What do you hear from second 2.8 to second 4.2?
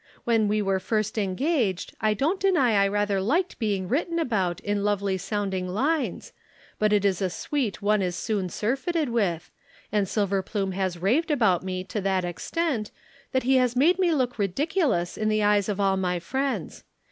I rather liked being written